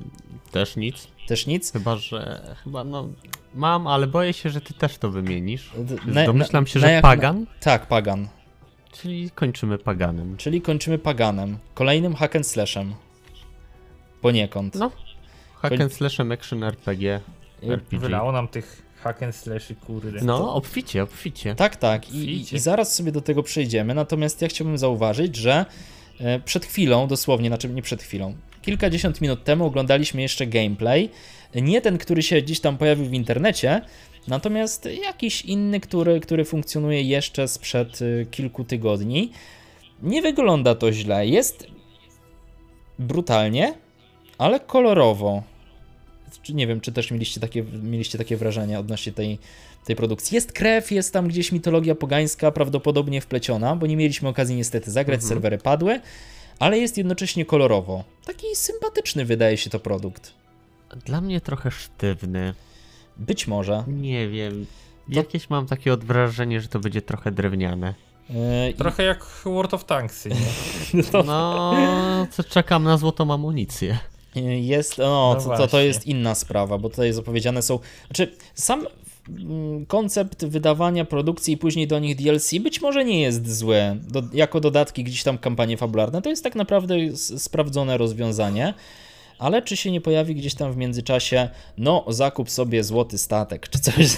[0.51, 1.07] Też nic.
[1.27, 1.71] Też nic?
[1.71, 2.55] Chyba, że.
[2.63, 3.07] Chyba no.
[3.55, 5.71] Mam, ale boję się, że ty też to wymienisz.
[6.05, 8.27] Na- Domyślam się, na że jak- Pagan, Tak, Pagan.
[8.91, 10.37] czyli kończymy Paganem.
[10.37, 11.57] Czyli kończymy Paganem.
[11.73, 12.93] Kolejnym hack and slashem.
[14.21, 14.75] Poniekąd.
[14.75, 14.91] No.
[15.61, 17.19] Hack Koń- and slashem action RPG.
[17.63, 17.99] Y, RPG.
[17.99, 20.19] Wylało nam tych hack and slashy, kurde.
[20.21, 21.55] No, obficie, obficie.
[21.55, 22.11] Tak, tak.
[22.11, 22.55] I, i, Widzicie.
[22.55, 23.93] I zaraz sobie do tego przejdziemy.
[23.93, 25.65] Natomiast ja chciałbym zauważyć, że
[26.45, 31.09] przed chwilą, dosłownie, znaczy nie przed chwilą, kilkadziesiąt minut temu oglądaliśmy jeszcze gameplay.
[31.55, 33.81] Nie ten, który się gdzieś tam pojawił w internecie,
[34.27, 39.31] natomiast jakiś inny, który, który funkcjonuje jeszcze sprzed e, kilku tygodni.
[40.03, 41.27] Nie wygląda to źle.
[41.27, 41.67] Jest
[42.99, 43.73] brutalnie,
[44.37, 45.43] ale kolorowo.
[46.49, 49.39] Nie wiem, czy też mieliście takie, mieliście takie wrażenie odnośnie tej,
[49.89, 50.35] tej produkcji.
[50.35, 55.17] Jest krew, jest tam gdzieś mitologia pogańska, prawdopodobnie wpleciona, bo nie mieliśmy okazji niestety zagrać,
[55.17, 55.29] Mhm.
[55.29, 55.99] serwery padły,
[56.59, 58.03] ale jest jednocześnie kolorowo.
[58.25, 60.33] Taki sympatyczny wydaje się to produkt.
[61.05, 62.53] Dla mnie trochę sztywny.
[63.17, 63.83] Być może.
[63.87, 64.65] Nie wiem.
[64.65, 67.93] To- Jakieś mam takie odwrażenie, że to będzie trochę drewniane.
[68.29, 71.03] Yy, i- Trochę jak World of Tanksy, nie?
[71.25, 73.97] No, co czekam na złotą amunicję.
[74.35, 77.79] yy, Jest, no, No to, to, to jest inna sprawa, bo tutaj zapowiedziane są.
[78.07, 78.85] Znaczy, sam
[79.87, 83.77] koncept wydawania produkcji i później do nich DLC być może nie jest zły.
[84.07, 88.73] Do, jako dodatki gdzieś tam kampanie fabularne, to jest tak naprawdę sprawdzone rozwiązanie.
[89.39, 93.79] Ale czy się nie pojawi gdzieś tam w międzyczasie, no zakup sobie złoty statek, czy
[93.79, 93.95] coś.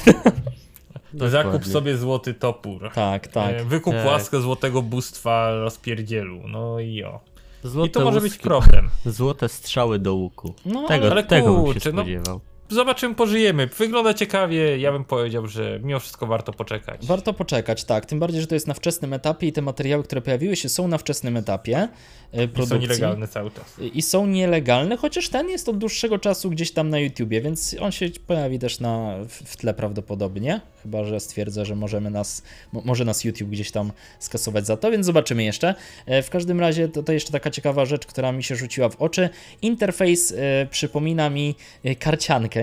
[1.14, 1.72] Zakup Dokładnie.
[1.74, 2.92] sobie złoty topór.
[2.96, 3.56] tak, tak.
[3.56, 4.06] E, Wykup Tak.
[4.06, 6.48] łaskę złotego bóstwa rozpierdzielu.
[6.48, 7.20] No i o.
[7.64, 8.90] Złote I to może być łuski- problem.
[9.06, 10.54] Złote strzały do łuku.
[10.66, 12.40] No, Tego, ale tego bym się kurczę, no- spodziewał.
[12.72, 13.68] Zobaczymy, pożyjemy.
[13.68, 14.78] Wygląda ciekawie.
[14.78, 17.06] Ja bym powiedział, że mimo wszystko warto poczekać.
[17.06, 18.06] Warto poczekać, tak.
[18.06, 20.88] Tym bardziej, że to jest na wczesnym etapie i te materiały, które pojawiły się, są
[20.88, 21.88] na wczesnym etapie
[22.34, 22.80] e, I są produkcji.
[22.80, 23.80] nielegalne cały czas.
[23.94, 27.92] I są nielegalne, chociaż ten jest od dłuższego czasu gdzieś tam na YouTubie, więc on
[27.92, 30.62] się pojawi też na, w tle prawdopodobnie.
[30.84, 34.92] Chyba, że stwierdza, że możemy nas, mo- może nas YouTube gdzieś tam skasować za to,
[34.92, 35.76] więc zobaczymy jeszcze.
[36.06, 39.02] E, W każdym razie to, to jeszcze taka ciekawa rzecz, która mi się rzuciła w
[39.02, 39.30] oczy.
[39.62, 41.56] Interfejs e, przypomina mi
[41.86, 41.96] e,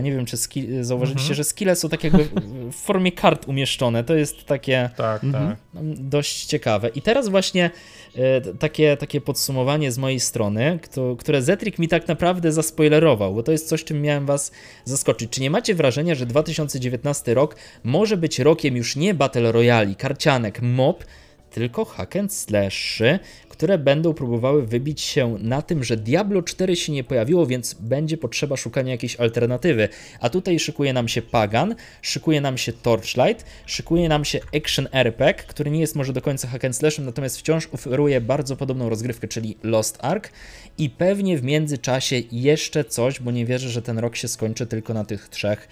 [0.03, 1.37] Nie wiem, czy ski, zauważyliście, Mhm.
[1.37, 2.29] że skille są tak jakby
[2.73, 4.05] w formie kart umieszczone.
[4.05, 5.47] To jest takie Tak, Mhm.
[5.49, 5.57] tak.
[5.75, 6.89] no, dość ciekawe.
[6.89, 7.71] I teraz właśnie
[8.17, 10.79] e, takie, takie podsumowanie z mojej strony,
[11.19, 14.53] które Zetrik mi tak naprawdę zaspoilerował, bo to jest coś, czym miałem was
[14.85, 15.31] zaskoczyć.
[15.31, 20.63] Czy nie macie wrażenia, że 2019 rok może być rokiem już nie Battle Royale, karcianek,
[20.63, 21.05] mob,
[21.51, 23.19] tylko hack and slashy,
[23.59, 28.17] które będą próbowały wybić się na tym, że Diablo 4 się nie pojawiło, więc będzie
[28.17, 29.89] potrzeba szukania jakiejś alternatywy.
[30.21, 35.45] A tutaj szykuje nam się Pagan, szykuje nam się Torchlight, szykuje nam się Action RPG,
[35.45, 39.29] który nie jest może do końca hack and slashem, natomiast wciąż oferuje bardzo podobną rozgrywkę,
[39.29, 40.31] czyli Lost Ark
[40.79, 44.95] i pewnie w międzyczasie jeszcze coś, bo nie wierzę, że ten rok się skończy tylko
[44.95, 45.69] na tych trzech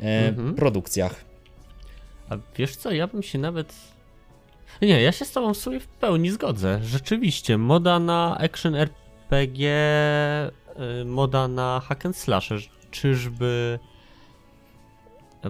[0.00, 0.54] e, Mhm.
[0.54, 1.24] produkcjach.
[2.28, 3.74] A wiesz co, ja bym się nawet...
[4.82, 6.80] Nie, ja się z tobą w sumie w pełni zgodzę.
[6.82, 9.68] Rzeczywiście, moda na action RPG,
[11.00, 12.52] y, moda na hack and slash.
[12.90, 13.78] Czyżby...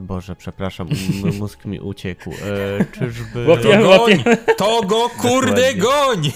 [0.01, 0.89] Boże, przepraszam,
[1.25, 2.31] m- mózg mi uciekł.
[2.31, 3.47] E, czyżby...
[3.47, 4.35] Łapię- To łapie- goń!
[4.57, 6.33] To go kurde goń!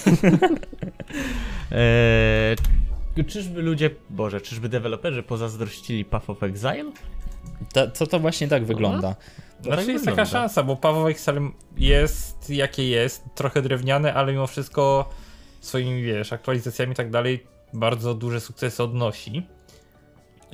[1.71, 2.55] E,
[3.27, 3.89] czyżby ludzie...
[4.09, 6.91] Boże, czyżby deweloperzy pozazdrościli Path of Exile?
[7.73, 9.15] To, to, to właśnie tak wygląda.
[9.61, 11.39] Znaczy tak jest taka szansa, bo Paweł Excel
[11.77, 15.09] jest jakie jest, trochę drewniane, ale mimo wszystko
[15.61, 19.47] swoimi, wiesz, aktualizacjami i tak dalej bardzo duże sukcesy odnosi.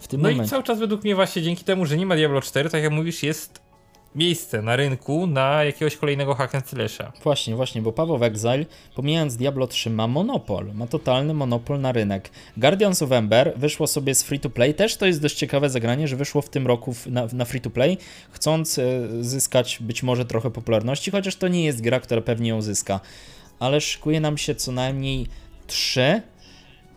[0.02, 0.50] W tym No i momencie.
[0.50, 3.24] cały czas według mnie właśnie dzięki temu, że nie ma Diablo 4, tak jak mówisz,
[3.24, 3.62] jest
[4.16, 7.12] miejsce na rynku na jakiegoś kolejnego hack and slasha.
[7.24, 12.30] Właśnie, właśnie, bo Paweł Exile, pomijając Diablo 3, ma monopol, ma totalny monopol na rynek.
[12.58, 16.08] Guardians of Ember wyszło sobie z free to play, też to jest dość ciekawe zagranie,
[16.08, 17.98] że wyszło w tym roku na, na free to play,
[18.32, 18.84] chcąc e,
[19.22, 23.00] zyskać być może trochę popularności, chociaż to nie jest gra, która pewnie ją zyska.
[23.60, 25.28] Ale szykuje nam się co najmniej
[25.68, 26.22] 3,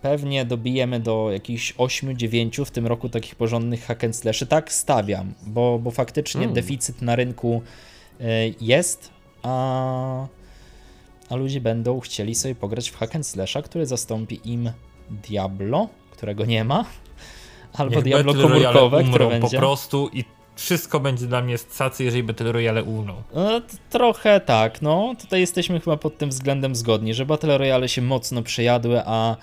[0.04, 4.46] pewnie dobijemy do jakichś 8-9 w tym roku takich porządnych hack and slashy.
[4.46, 6.54] Tak stawiam, bo, bo faktycznie Mm.
[6.54, 7.62] deficyt na rynku
[8.20, 8.24] e,
[8.60, 9.10] jest,
[9.42, 10.26] a,
[11.30, 14.70] a ludzie będą chcieli sobie pograć w hack and slasha, który zastąpi im
[15.10, 16.84] Diablo, którego nie ma,
[17.78, 19.56] albo Niech Diablo Battle komórkowe, które umrą będzie.
[19.56, 20.24] po prostu i
[20.56, 23.22] wszystko będzie dla mnie z cacy, jeżeli Battle Royale umrą.
[23.34, 25.14] No, trochę tak, no.
[25.20, 29.36] Tutaj jesteśmy chyba pod tym względem zgodni, że Battle Royale się mocno przejadły, a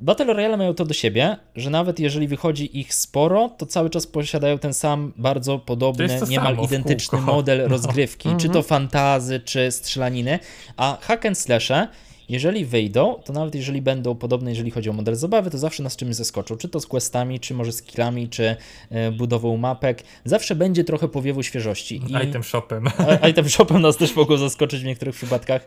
[0.00, 4.06] Battle Royale mają to do siebie, że nawet jeżeli wychodzi ich sporo, to cały czas
[4.06, 7.68] posiadają ten sam bardzo podobny, To jest to niemal identyczny model No.
[7.68, 10.38] rozgrywki, czy to fantazy, czy strzelaniny,
[10.76, 11.88] a hack and slashe
[12.28, 15.96] jeżeli wyjdą, to nawet jeżeli będą podobne, jeżeli chodzi o model zabawy, to zawsze nas
[15.96, 16.56] czymś zaskoczą.
[16.56, 18.56] Czy to z questami, czy może z killami, czy
[18.90, 20.02] e, budową mapek.
[20.24, 22.00] Zawsze będzie trochę powiewu świeżości.
[22.08, 22.84] I Item shopem.
[23.22, 25.66] a- item shopem nas też mogło zaskoczyć w niektórych przypadkach.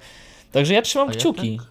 [0.52, 1.58] Także ja trzymam A ja kciuki.
[1.58, 1.68] tak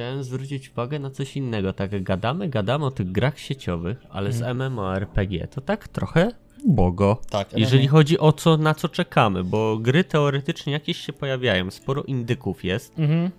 [0.00, 1.72] Chciałem zwrócić uwagę na coś innego.
[1.72, 6.30] Tak gadamy, gadamy o tych grach sieciowych, ale z MMORPG to tak trochę
[6.66, 7.20] bogo.
[7.30, 7.90] Tak, Jeżeli MMO.
[7.92, 12.98] chodzi o co, na co czekamy, bo gry teoretycznie jakieś się pojawiają, sporo indyków jest,
[12.98, 13.30] Mhm.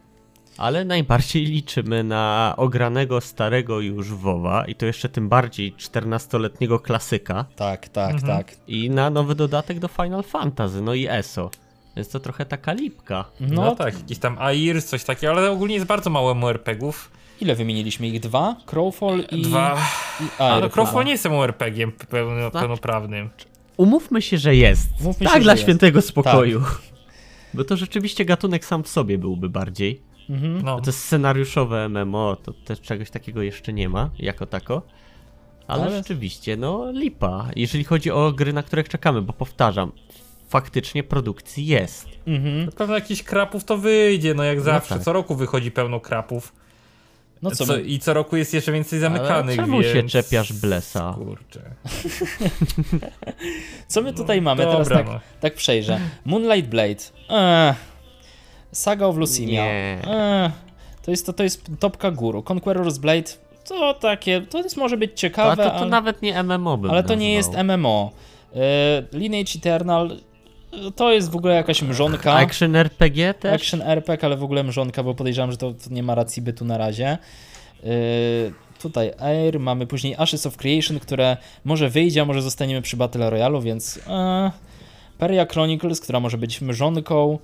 [0.58, 7.46] ale najbardziej liczymy na ogranego starego już WoWa i to jeszcze tym bardziej 14-letniego klasyka
[7.56, 8.38] Tak, tak, Mhm.
[8.38, 8.56] tak.
[8.68, 11.50] i na nowy dodatek do Final Fantasy, no i ESO.
[11.96, 13.26] Więc to trochę taka lipka.
[13.40, 17.12] No, No, tak, jakiś tam AIR, coś takiego, ale ogólnie jest bardzo mało MMORPG-ów.
[17.42, 18.20] ile wymieniliśmy ich?
[18.20, 18.56] Dwa?
[18.66, 19.42] Crowfall i.
[19.42, 19.78] Dwa.
[20.22, 22.62] I Ale Air no, Crowfall nie jest MMORPG-iem pełno, Tak.
[22.62, 23.30] pełnoprawnym.
[23.78, 24.90] Umówmy się, że jest.
[25.02, 25.64] Mówmy tak, się, dla że jest.
[25.64, 26.62] świętego spokoju.
[27.54, 30.02] Bo to rzeczywiście gatunek sam w sobie byłby bardziej.
[30.30, 30.62] Mhm.
[30.62, 30.82] No.
[30.82, 34.82] To jest scenariuszowe MMO, to też czegoś takiego jeszcze nie ma, jako tako.
[35.68, 39.92] Ale, Ale- rzeczywiście, no lipa, jeżeli chodzi o gry, na które czekamy, bo powtarzam,
[40.52, 42.08] faktycznie produkcji jest.
[42.28, 42.66] Mhm.
[42.66, 44.96] Na pewno jakiś krapów to wyjdzie, no jak zawsze.
[44.96, 45.04] tak.
[45.04, 46.54] Co roku wychodzi pełno krapów.
[47.42, 49.94] No co, Co, my- I co roku jest jeszcze więcej zamykanych, czemu więc...
[49.94, 51.14] się czepiasz Blesa?
[51.18, 51.62] Kurczę.
[53.88, 54.64] co my tutaj mamy?
[54.64, 55.20] dobra, Teraz tak, no.
[55.40, 56.00] tak przejrzę.
[56.26, 57.04] Moonlight Blade.
[57.30, 57.74] Eee.
[58.72, 59.64] Saga of Lucimia.
[59.64, 60.52] Eee.
[61.02, 62.40] To jest, to, to jest topka góru.
[62.42, 63.32] Conqueror's Blade
[63.68, 67.04] to takie, to jest może być ciekawe, to, to ale, nawet nie MMO bym ale
[67.04, 67.54] to nie jest.
[67.64, 68.12] MMO.
[68.56, 68.62] Eee,
[69.14, 70.18] Lineage Eternal
[70.96, 72.34] to jest w ogóle jakaś mrzonka.
[72.34, 73.62] Action RPG też?
[73.62, 76.66] Action RPG, ale w ogóle mrzonka, bo podejrzewam, że to, to nie ma racji bytu
[76.66, 77.18] na razie.
[77.84, 77.90] Yy,
[78.82, 83.30] tutaj Air, mamy później Ashes of Creation, które może wyjdzie, a może zostaniemy przy Battle
[83.30, 84.02] Royale, więc yy,
[85.18, 87.40] Peria Chronicles, która może być mrzonką.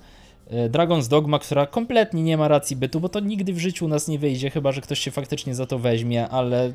[0.50, 3.88] yy, Dragon's Dogma, która kompletnie nie ma racji bytu, bo to nigdy w życiu u
[3.88, 6.72] nas nie wyjdzie, chyba że ktoś się faktycznie za to weźmie, ale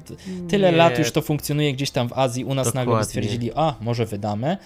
[0.49, 0.77] tyle Nie.
[0.77, 3.05] lat już to funkcjonuje gdzieś tam w Azji, u nas nagle by Dokładnie.
[3.05, 4.57] stwierdzili, a może wydamy.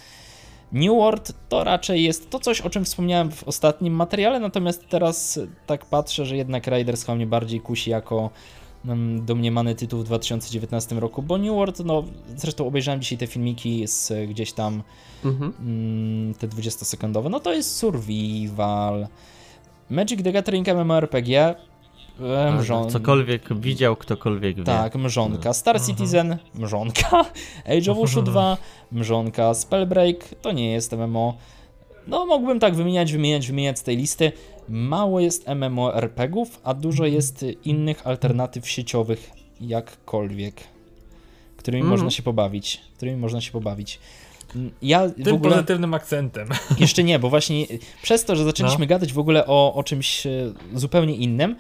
[0.72, 5.40] New World to raczej jest to coś, o czym wspomniałem w ostatnim materiale, natomiast teraz
[5.66, 8.30] tak patrzę, że jednak Riders chyba mnie bardziej kusi jako
[8.86, 12.04] mm, domniemany tytuł w 2019 roku, bo New World, no
[12.36, 14.84] zresztą obejrzałem dzisiaj te filmiki z gdzieś tam
[15.26, 15.54] Mhm.
[15.60, 19.08] mm, te 20-sekundowe, no to jest survival.
[19.90, 21.56] Magic the Gathering MMORPG, e,
[22.60, 22.90] mrzon...
[22.90, 24.64] Cokolwiek widział, ktokolwiek wie.
[24.64, 25.54] Tak, mrzonka.
[25.54, 27.26] Star Citizen, mrzonka.
[27.78, 28.58] Age of Ushu 2,
[28.92, 29.54] mrzonka.
[29.54, 31.38] Spellbreak, to nie jest MMO.
[32.08, 34.32] No, mógłbym tak wymieniać, wymieniać, wymieniać z tej listy.
[34.70, 39.30] Mało jest MMORPGów, a dużo jest innych alternatyw sieciowych,
[39.62, 40.56] jakkolwiek,
[41.58, 41.92] którymi Mhm.
[42.00, 42.82] można się pobawić.
[42.98, 44.00] Którymi można się pobawić.
[44.56, 45.54] Mm, Ja w Tym ogóle.
[45.56, 46.50] pozytywnym akcentem.
[46.80, 47.66] Jeszcze nie, bo właśnie
[48.04, 48.90] przez to, że zaczęliśmy No.
[48.90, 50.30] gadać w ogóle o, o czymś e,
[50.74, 51.56] zupełnie innym,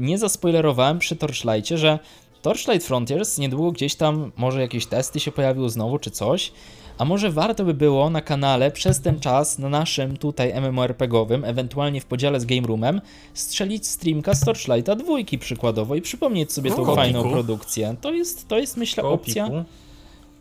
[0.00, 1.98] nie zaspoilerowałem przy Torchlightie, że
[2.42, 6.52] Torchlight Frontiers niedługo gdzieś tam może jakieś testy się pojawiły znowu czy coś,
[6.98, 12.00] a może warto by było na kanale przez ten czas, na naszym tutaj MMORPG-owym, ewentualnie
[12.00, 13.00] w podziale z Game Roomem,
[13.34, 16.94] strzelić streamka z Torchlighta dwójki przykładowo i przypomnieć sobie tą kopiku.
[16.94, 17.96] fajną produkcję.
[18.00, 19.64] To jest, to jest myślę opcja Kopiku.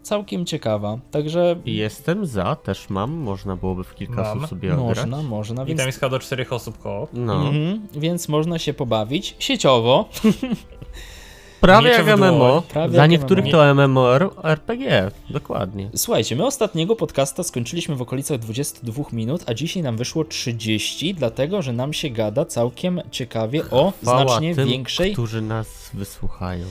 [0.01, 4.37] Całkiem ciekawa, także Jestem za, też mam, można byłoby w kilka Mam.
[4.37, 4.79] osób sobie grać.
[4.79, 7.07] można, można, I więc tam jest chyba do czterech osób koło.
[7.13, 10.09] No, Mhm, więc można się pobawić sieciowo.
[11.61, 12.17] prawie jak.
[12.19, 13.51] MMO, Prawie dla jak niektórych MMO.
[13.51, 15.89] to MMO RPG, dokładnie.
[15.95, 21.61] Słuchajcie, my ostatniego podcasta skończyliśmy w okolicach 22 minut, a dzisiaj nam wyszło 30, dlatego
[21.61, 25.13] że nam się gada całkiem ciekawie o Chwała znacznie tym, większej.
[25.13, 26.65] którzy nas wysłuchają.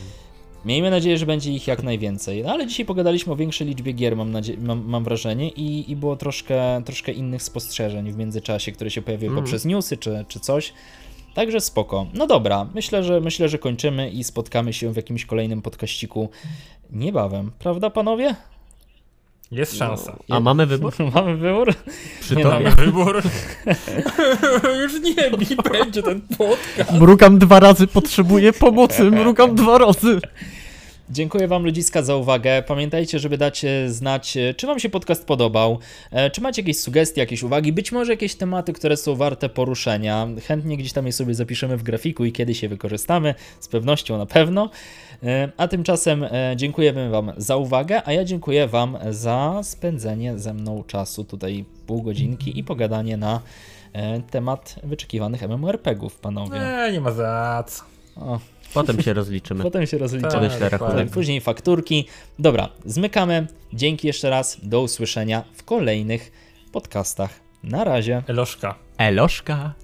[0.64, 2.42] Miejmy nadzieję, że będzie ich jak najwięcej.
[2.42, 6.16] No ale dzisiaj pogadaliśmy o większej liczbie gier, mam, mam, mam wrażenie, i, i było
[6.16, 9.44] troszkę, troszkę innych spostrzeżeń w międzyczasie, które się pojawiły Mm.
[9.44, 10.72] poprzez newsy czy, czy coś.
[11.34, 12.06] Także spoko.
[12.14, 16.28] No dobra, myślę, że myślę, że kończymy i spotkamy się w jakimś kolejnym podkaściku
[16.90, 17.50] niebawem.
[17.58, 18.34] Prawda, panowie?
[19.50, 20.16] Jest szansa.
[20.28, 20.94] A mamy wybór?
[21.14, 21.74] Mamy wybór?
[22.20, 22.44] Przy Nie?
[22.44, 23.22] Mamy wybór.
[24.82, 26.92] Już nie, mi będzie ten podcast.
[26.92, 30.20] Mrugam dwa razy, potrzebuję pomocy, mrugam dwa razy.
[31.10, 32.62] Dziękuję Wam ludziska za uwagę.
[32.62, 35.78] Pamiętajcie, żeby dać e, znać, e, czy Wam się podcast podobał,
[36.10, 40.28] e, czy macie jakieś sugestie, jakieś uwagi, być może jakieś tematy, które są warte poruszenia.
[40.46, 44.26] Chętnie gdzieś tam je sobie zapiszemy w grafiku i kiedyś je wykorzystamy, z pewnością na
[44.26, 44.70] pewno.
[45.22, 50.54] E, A tymczasem e, dziękujemy Wam za uwagę, a ja dziękuję Wam za spędzenie ze
[50.54, 53.40] mną czasu tutaj pół godzinki i pogadanie na
[53.92, 56.60] e, temat wyczekiwanych MMORPG-ów, panowie.
[56.60, 57.82] Nie, nie ma za co.
[58.16, 58.38] O,
[58.74, 59.62] Potem się rozliczymy.
[59.70, 60.32] potem się rozliczymy.
[60.32, 60.96] Tak, Podeślę rachunek.
[60.96, 62.06] Tak, później fakturki.
[62.38, 63.46] Dobra, zmykamy.
[63.72, 64.58] Dzięki jeszcze raz.
[64.62, 66.32] Do usłyszenia w kolejnych
[66.72, 67.30] podcastach.
[67.62, 68.22] Na razie.
[68.26, 68.74] Eloszka.
[68.98, 69.74] Eloszka.